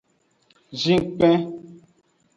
Zinkpen. 0.81 1.37